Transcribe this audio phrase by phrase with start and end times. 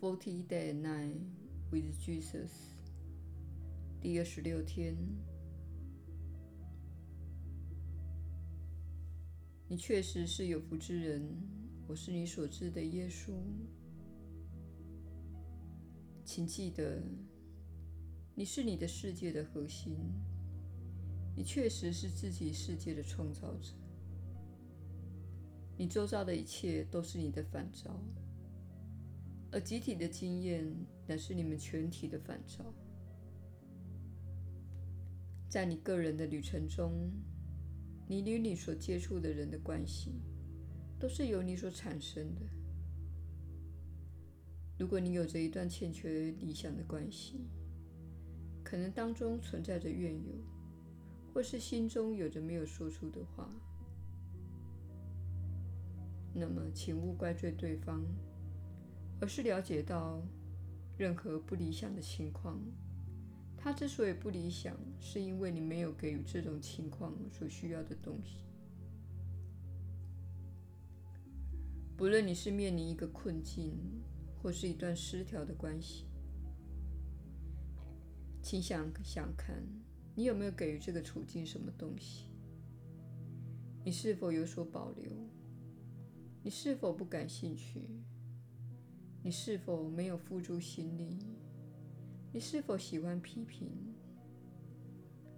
[0.00, 1.20] Forty Day and Night
[1.70, 2.48] with Jesus，
[4.00, 4.96] 第二十六天。
[9.68, 11.22] 你确实是有福之人，
[11.86, 13.34] 我是你所知的耶稣。
[16.24, 17.02] 请记得，
[18.34, 19.98] 你是你的世界的核心。
[21.36, 23.74] 你确实是自己世界的创造者。
[25.76, 28.02] 你周遭的一切都是你的反照。
[29.52, 30.64] 而集体的经验
[31.06, 32.72] 乃是你们全体的反照。
[35.48, 37.10] 在你个人的旅程中，
[38.06, 40.12] 你与你所接触的人的关系，
[40.98, 42.42] 都是由你所产生的。
[44.78, 47.40] 如果你有着一段欠缺理想的关系，
[48.62, 50.32] 可能当中存在着怨尤，
[51.34, 53.50] 或是心中有着没有说出的话，
[56.32, 58.00] 那么请勿怪罪对方。
[59.20, 60.22] 而是了解到，
[60.96, 62.58] 任何不理想的情况，
[63.56, 68.46] 它之所以不理想，是因为你没有给予这种情况所需要的东西。
[71.96, 73.76] 不论你是面临一个困境，
[74.42, 76.06] 或是一段失调的关系，
[78.42, 79.62] 请想想看，
[80.14, 82.24] 你有没有给予这个处境什么东西？
[83.84, 85.12] 你是否有所保留？
[86.42, 88.02] 你是否不感兴趣？
[89.22, 91.18] 你是否没有付诸心力？
[92.32, 93.68] 你是否喜欢批评？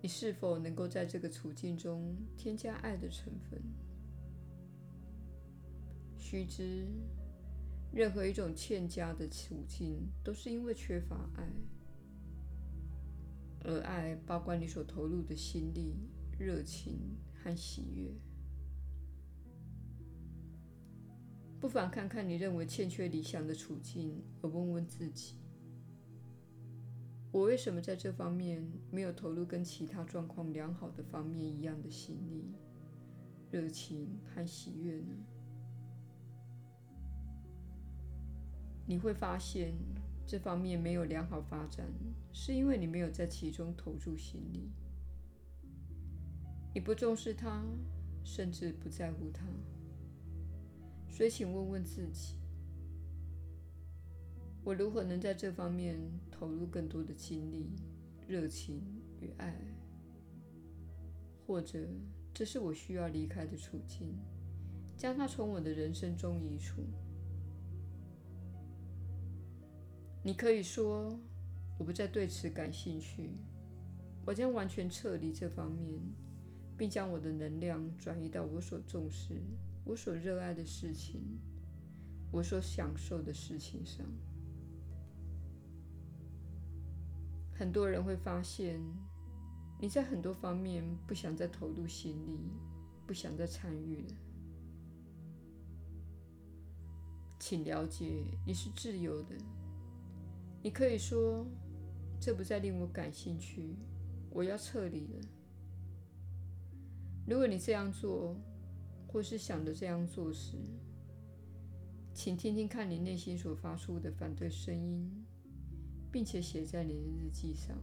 [0.00, 3.60] 你是否能够在这个处境中添加爱的成分？
[6.16, 6.86] 须知，
[7.92, 11.52] 任何一种欠佳的处境都是因为缺乏爱，
[13.64, 15.96] 而爱包括你所投入的心力、
[16.38, 16.98] 热情
[17.34, 18.10] 和喜悦。
[21.58, 25.36] 不妨看看你认为欠缺理想的处境，而问问自己：
[27.32, 32.52] 我为什么在这方面没有投入跟其他状况良好的方面一样的心力、
[33.50, 35.16] 热情和喜悦呢？
[38.86, 39.74] 你会发现，
[40.26, 41.86] 这方面没有良好发展，
[42.32, 44.70] 是因为你没有在其中投注心力，
[46.74, 47.64] 你不重视它，
[48.22, 49.44] 甚至不在乎它。
[51.16, 52.34] 所以，请问问自己：
[54.62, 55.98] 我如何能在这方面
[56.30, 57.70] 投入更多的精力、
[58.28, 58.82] 热情
[59.18, 59.56] 与爱？
[61.46, 61.88] 或者，
[62.34, 64.14] 这是我需要离开的处境，
[64.94, 66.82] 将它从我的人生中移除？
[70.22, 71.18] 你可以说
[71.80, 73.30] ：“我不再对此感兴趣，
[74.26, 75.98] 我将完全撤离这方面，
[76.76, 79.40] 并将我的能量转移到我所重视。”
[79.86, 81.22] 我所热爱的事情，
[82.32, 84.04] 我所享受的事情上，
[87.54, 88.80] 很多人会发现
[89.80, 92.50] 你在很多方面不想再投入心力，
[93.06, 94.14] 不想再参与了。
[97.38, 99.36] 请了解，你是自由的。
[100.64, 101.46] 你可以说
[102.18, 103.76] ：“这不再令我感兴趣，
[104.30, 105.20] 我要撤离了。”
[107.24, 108.36] 如果你这样做，
[109.16, 110.58] 或是想着这样做时，
[112.12, 115.10] 请听听看你内心所发出的反对声音，
[116.12, 117.74] 并且写在你的日记上。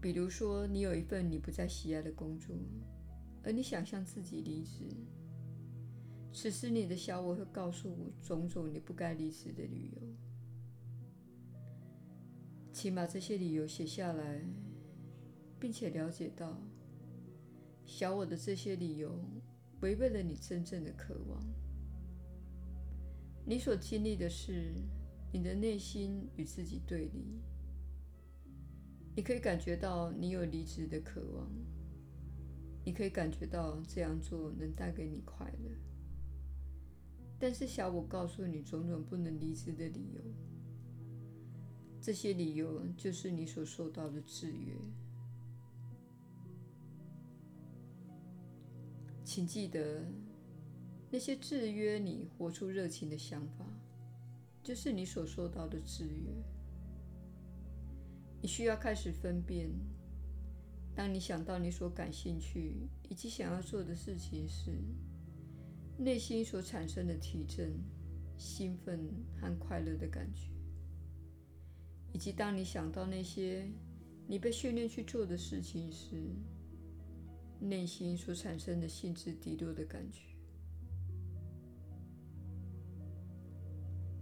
[0.00, 2.54] 比如说，你有一份你不再喜爱的工作，
[3.42, 4.84] 而你想象自己离职。
[6.32, 10.02] 此时，你的小我会告诉我种种你不该离职的理由。
[12.72, 14.44] 请把这些理由写下来，
[15.58, 16.56] 并且了解到。
[17.86, 19.24] 小我的这些理由
[19.80, 21.42] 违背了你真正的渴望。
[23.46, 24.72] 你所经历的是
[25.32, 27.40] 你的内心与自己对立。
[29.14, 31.48] 你可以感觉到你有离职的渴望，
[32.84, 35.70] 你可以感觉到这样做能带给你快乐。
[37.38, 40.20] 但是小我告诉你种种不能离职的理由，
[42.00, 44.74] 这些理由就是你所受到的制约。
[49.36, 50.02] 请记得，
[51.10, 53.66] 那些制约你活出热情的想法，
[54.62, 56.32] 就是你所受到的制约。
[58.40, 59.68] 你需要开始分辨：
[60.94, 64.70] 当你想到你所感兴趣以及想要做的事情时，
[65.98, 67.74] 内心所产生的提振、
[68.38, 68.98] 兴奋
[69.38, 70.48] 和快乐的感觉；
[72.14, 73.70] 以及当你想到那些
[74.26, 76.22] 你被训练去做的事情时，
[77.60, 80.20] 内心所产生的兴致低落的感觉，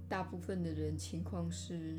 [0.08, 1.98] 大部分的人情况是，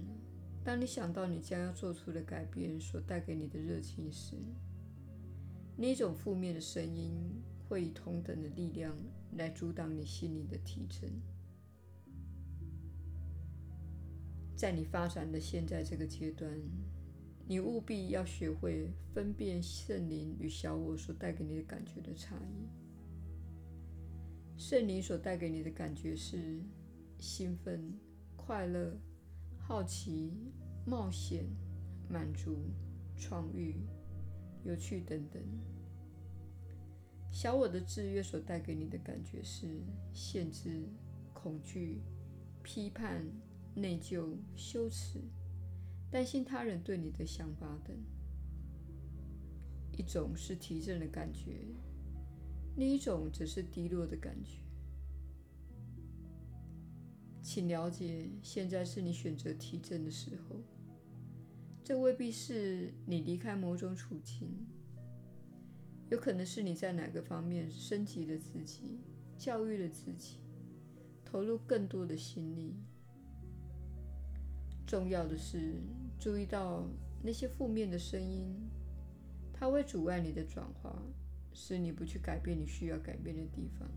[0.64, 4.36] 当你想到你将要做出的改变所带给你的热情时，
[5.76, 7.14] 那种负面的声音
[7.68, 8.96] 会以同等的力量
[9.34, 11.10] 来阻挡你心灵的提升。
[14.56, 16.50] 在你发展的现在这个阶段，
[17.48, 22.68] 你务必要学会分辨圣灵与小我所带给你的感觉的差异。
[24.58, 26.60] 圣灵所带给你的感觉是
[27.20, 27.94] 兴奋、
[28.36, 28.98] 快乐、
[29.58, 30.34] 好奇、
[30.86, 31.46] 冒险、
[32.10, 32.58] 满足、
[33.18, 33.76] 创意、
[34.64, 35.42] 有趣等等。
[37.32, 39.82] 小我的制约所带给你的感觉是
[40.14, 40.88] 限制、
[41.34, 42.02] 恐惧、
[42.64, 43.26] 批判。
[43.78, 45.20] 内疚、羞耻、
[46.12, 47.96] 担心他人对你的想法等，
[49.92, 51.66] 一种是提振的感觉，
[52.78, 54.60] 另一种则是低落的感觉。
[57.42, 60.56] 请了解，现在是你选择提振的时候，
[61.84, 64.50] 这未必是你离开某种处境，
[66.10, 69.00] 有可能是你在哪个方面升级了自己，
[69.38, 70.40] 教育了自己，
[71.24, 72.74] 投入更多的心力。
[74.86, 75.74] 重要的是，
[76.20, 76.88] 注意到
[77.24, 78.56] 那些负面的声音，
[79.52, 80.96] 它会阻碍你的转化，
[81.54, 83.90] 使你不去改变你需要改变的地方。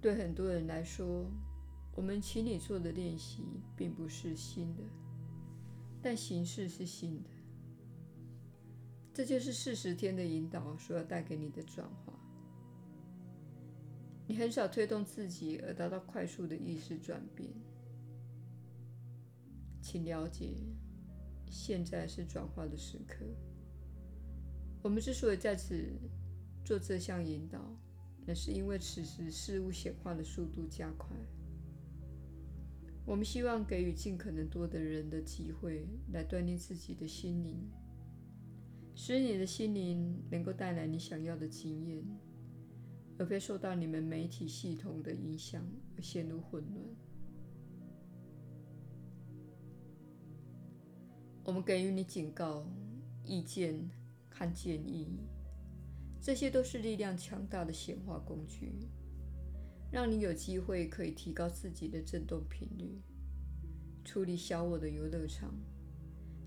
[0.00, 1.30] 对很多人来说，
[1.94, 3.42] 我们请你做的练习
[3.76, 4.82] 并不是新的，
[6.02, 7.30] 但形式是新的。
[9.12, 12.13] 这就是四十天的引导所要带给你的转化。
[14.26, 17.50] 你很少推动自己而达到快速的意识转变，
[19.82, 20.54] 请了解，
[21.50, 23.24] 现在是转化的时刻。
[24.82, 25.76] 我们之所以在此
[26.64, 27.60] 做这项引导，
[28.26, 31.14] 那是因为此时事物显化的速度加快。
[33.06, 37.70] 我们希望给予尽可能多的人的机会来锻炼自己的心灵，
[38.94, 42.02] 使你的心灵能够带来你想要的经验。
[43.18, 45.64] 而非受到你们媒体系统的影响
[45.96, 46.84] 而陷入混乱。
[51.44, 52.66] 我们给予你警告、
[53.22, 53.88] 意见
[54.30, 55.06] 和建议，
[56.20, 58.72] 这些都是力量强大的显化工具，
[59.92, 63.00] 让你有机会可以提高自己的振动频率，
[64.04, 65.54] 处理小我的游乐场，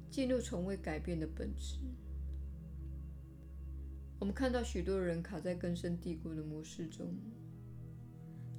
[0.10, 1.78] 进入从未改变的本质。
[4.20, 7.16] 我们看到许多人卡在根深蒂固的模式中，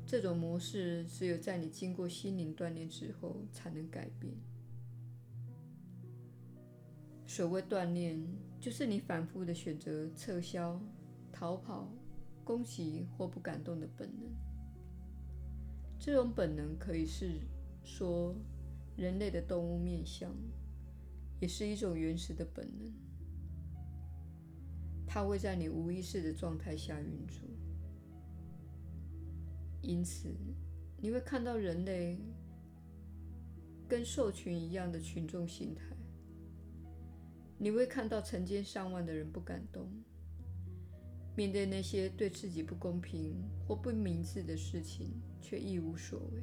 [0.07, 4.33] 这种模式只有在你经过心灵锻炼之后才能改变。
[7.27, 8.25] 所谓锻炼，
[8.61, 10.81] 就是你反复的选择撤销、
[11.33, 11.93] 逃跑、
[12.45, 14.31] 攻击或不感动的本能。
[15.99, 17.33] 这种本能可以是
[17.83, 18.33] 说
[18.97, 20.33] 人类的动物面向，
[21.41, 23.08] 也是一种原始的本能。
[25.09, 27.49] 它会在你无意识的状态下运作，
[29.81, 30.29] 因此
[31.01, 32.19] 你会看到人类
[33.89, 35.83] 跟兽群一样的群众心态。
[37.57, 39.91] 你会看到成千上万的人不敢动，
[41.35, 46.43] 面对那些对自己不公平或不明智的事情却一无所为，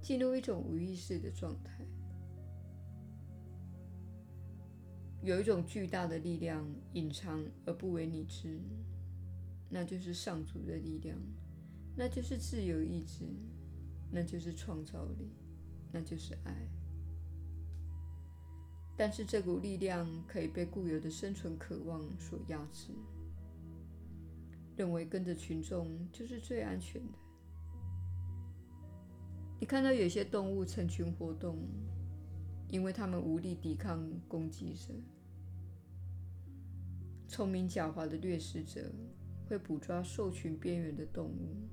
[0.00, 1.86] 进入一种无意识的状态。
[5.22, 8.58] 有一种巨大的力量隐藏而不为你知，
[9.70, 11.16] 那就是上主的力量，
[11.96, 13.24] 那就是自由意志，
[14.10, 15.30] 那就是创造力，
[15.92, 16.68] 那就是爱。
[18.96, 22.92] 但是这股力量可以被固有的生存渴望所压制，
[24.76, 27.18] 认为跟着群众就是最安全的。
[29.60, 31.56] 你看到有些动物成群活动。
[32.72, 34.94] 因为他们无力抵抗攻击者，
[37.28, 38.90] 聪明狡猾的掠食者
[39.46, 41.68] 会捕抓兽群边缘的动物。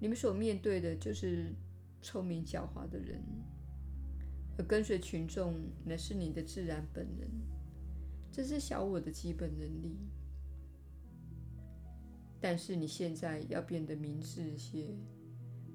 [0.00, 1.54] 你们所面对的就是
[2.00, 3.22] 聪明狡猾的人，
[4.56, 7.28] 而跟随群众乃是你的自然本能，
[8.32, 9.98] 这是小我的基本能力。
[12.40, 14.96] 但是你现在要变得明智些，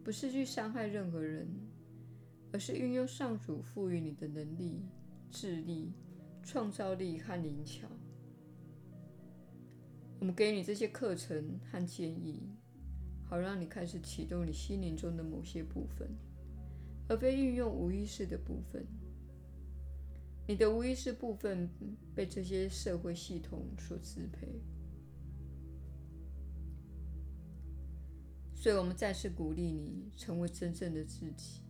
[0.04, 1.48] 不是去伤害任何人。
[2.52, 4.82] 而是运用上主赋予你的能力、
[5.30, 5.94] 智力、
[6.44, 7.88] 创造力和灵巧。
[10.20, 12.42] 我们给你这些课程和建议，
[13.24, 16.10] 好让你开始启动你心灵中的某些部分，
[17.08, 18.86] 而非运用无意识的部分。
[20.48, 21.70] 你的无意识部分
[22.16, 24.48] 被这些社会系统所支配。
[28.56, 31.62] 所以，我们再次鼓励你成为真正的自己。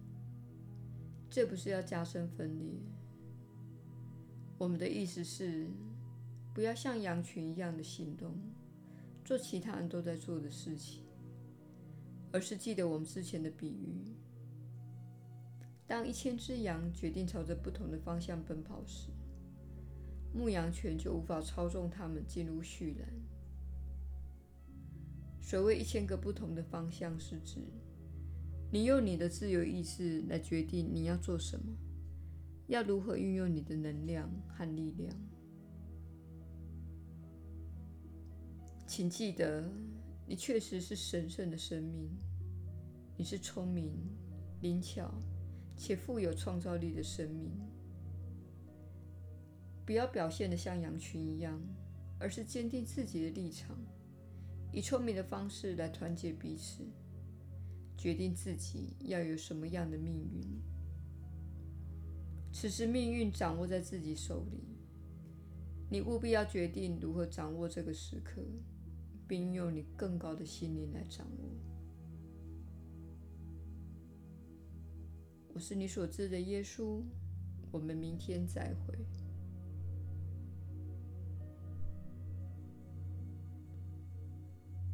[1.30, 2.68] 这不是要加深分裂。
[4.58, 5.68] 我们的意思是，
[6.54, 8.36] 不要像羊群一样的行动，
[9.24, 11.04] 做其他人都在做的事情，
[12.32, 14.12] 而是记得我们之前的比喻：
[15.88, 19.10] 当一千只羊决定朝着不同的方向奔跑时，
[20.34, 23.08] 牧羊犬就无法操纵它们进入畜栏。
[25.42, 27.62] 所谓一千个不同的方向，是指
[28.72, 31.66] 你用你的自由意志来决定你要做什么。
[32.68, 35.12] 要如何运用你的能量和力量？
[38.86, 39.68] 请记得，
[40.28, 42.10] 你确实是神圣的生命，
[43.18, 43.92] 你是聪明、
[44.62, 45.12] 灵巧
[45.76, 47.52] 且富有创造力的生命。
[49.84, 51.60] 不要表现得像羊群一样，
[52.20, 53.76] 而是坚定自己的立场，
[54.72, 56.84] 以聪明的方式来团结彼此，
[58.00, 60.42] 决定自己要有什么样的命运。
[62.54, 64.64] 此时，命运掌握在自己手里，
[65.90, 68.42] 你务必要决定如何掌握这个时刻，
[69.28, 71.50] 并用你更高的心灵来掌握。
[75.54, 77.04] 我是你所知的耶稣，
[77.70, 78.98] 我们明天再会。